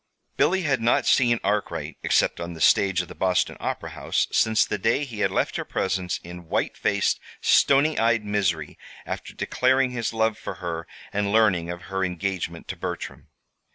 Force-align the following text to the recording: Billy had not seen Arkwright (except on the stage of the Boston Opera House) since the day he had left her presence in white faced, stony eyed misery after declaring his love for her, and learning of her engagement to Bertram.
Billy 0.35 0.63
had 0.63 0.81
not 0.81 1.05
seen 1.05 1.39
Arkwright 1.43 1.95
(except 2.01 2.39
on 2.39 2.53
the 2.53 2.59
stage 2.59 3.01
of 3.03 3.07
the 3.07 3.13
Boston 3.13 3.55
Opera 3.59 3.91
House) 3.91 4.27
since 4.31 4.65
the 4.65 4.79
day 4.79 5.03
he 5.05 5.19
had 5.19 5.29
left 5.29 5.57
her 5.57 5.63
presence 5.63 6.19
in 6.23 6.49
white 6.49 6.75
faced, 6.75 7.19
stony 7.39 7.99
eyed 7.99 8.25
misery 8.25 8.79
after 9.05 9.35
declaring 9.35 9.91
his 9.91 10.11
love 10.11 10.39
for 10.39 10.55
her, 10.55 10.87
and 11.13 11.31
learning 11.31 11.69
of 11.69 11.83
her 11.83 12.03
engagement 12.03 12.67
to 12.69 12.75
Bertram. 12.75 13.27